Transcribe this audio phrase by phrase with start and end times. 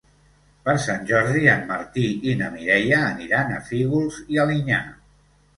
[0.67, 4.85] Per Sant Jordi en Martí i na Mireia aniran a Fígols i Alinyà.